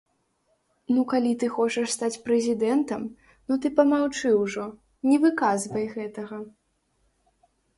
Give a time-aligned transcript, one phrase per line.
[0.93, 3.03] Ну калі ты хочаш стаць прэзідэнтам,
[3.51, 4.65] ну ты памаўчы ўжо,
[5.11, 6.37] не выказвай гэтага.